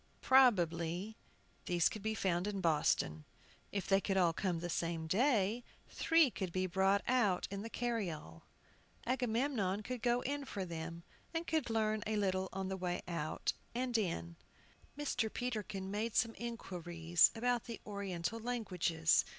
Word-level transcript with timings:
Probably 0.23 1.15
these 1.67 1.87
could 1.87 2.01
be 2.01 2.15
found 2.15 2.47
in 2.47 2.59
Boston. 2.59 3.23
If 3.71 3.85
they 3.85 4.01
could 4.01 4.17
all 4.17 4.33
come 4.33 4.57
the 4.57 4.67
same 4.67 5.05
day, 5.05 5.63
three 5.89 6.31
could 6.31 6.51
be 6.51 6.65
brought 6.65 7.03
out 7.07 7.47
in 7.51 7.61
the 7.61 7.69
carryall. 7.69 8.41
Agamemnon 9.05 9.83
could 9.83 10.01
go 10.01 10.21
in 10.21 10.45
for 10.45 10.65
them, 10.65 11.03
and 11.35 11.45
could 11.45 11.69
learn 11.69 12.01
a 12.07 12.15
little 12.15 12.49
on 12.51 12.67
the 12.67 12.77
way 12.77 13.03
out 13.07 13.53
and 13.75 13.95
in. 13.95 14.37
Mr. 14.97 15.31
Peterkin 15.31 15.91
made 15.91 16.15
some 16.15 16.33
inquiries 16.35 17.29
about 17.35 17.65
the 17.65 17.79
Oriental 17.85 18.39
languages. 18.39 19.23